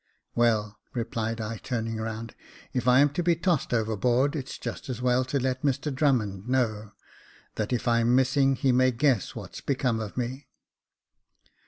"Well," 0.35 0.79
replied 0.95 1.39
I, 1.39 1.57
turning 1.57 1.97
round," 1.97 2.33
if 2.73 2.87
I 2.87 3.01
am 3.01 3.11
to 3.11 3.21
be 3.21 3.35
tossed 3.35 3.71
overboard, 3.71 4.35
it's 4.35 4.57
just 4.57 4.89
as 4.89 4.99
well 4.99 5.23
to 5.25 5.39
let 5.39 5.61
Mr 5.61 5.93
Drummond 5.93 6.47
know, 6.49 6.93
that 7.53 7.71
if 7.71 7.87
I'm 7.87 8.15
missing 8.15 8.55
he 8.55 8.71
may 8.71 8.89
guess 8.89 9.35
what's 9.35 9.61
become 9.61 9.99
of 9.99 10.17
me." 10.17 10.47